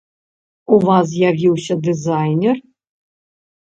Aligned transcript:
У 0.77 0.79
вас 0.87 1.05
з'явіўся 1.13 1.73
дызайнер? 1.91 2.57